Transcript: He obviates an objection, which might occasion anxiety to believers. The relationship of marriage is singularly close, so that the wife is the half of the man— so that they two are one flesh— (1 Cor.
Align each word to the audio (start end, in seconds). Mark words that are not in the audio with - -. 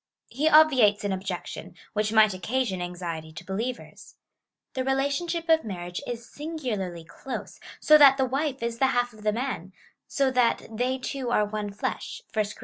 He 0.29 0.49
obviates 0.49 1.03
an 1.03 1.11
objection, 1.11 1.75
which 1.93 2.11
might 2.11 2.33
occasion 2.33 2.81
anxiety 2.81 3.31
to 3.33 3.45
believers. 3.45 4.15
The 4.73 4.83
relationship 4.83 5.47
of 5.47 5.63
marriage 5.63 6.01
is 6.07 6.25
singularly 6.27 7.03
close, 7.03 7.59
so 7.79 7.99
that 7.99 8.17
the 8.17 8.25
wife 8.25 8.63
is 8.63 8.79
the 8.79 8.87
half 8.97 9.13
of 9.13 9.21
the 9.21 9.31
man— 9.31 9.73
so 10.17 10.31
that 10.31 10.63
they 10.71 10.97
two 10.97 11.29
are 11.29 11.45
one 11.45 11.71
flesh— 11.71 12.23
(1 12.33 12.45
Cor. 12.55 12.59